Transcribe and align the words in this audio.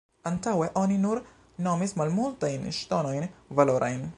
Antaŭe 0.27 0.69
oni 0.83 0.95
nur 1.03 1.21
nomis 1.67 1.93
malmultajn 2.01 2.67
ŝtonojn 2.79 3.29
valorajn. 3.61 4.07